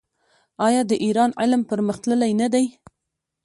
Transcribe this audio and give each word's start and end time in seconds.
آیا 0.67 0.81
د 0.89 0.91
ایران 1.05 1.31
علم 1.41 1.61
پرمختللی 1.69 2.31
نه 2.41 2.47
دی؟ 2.53 2.65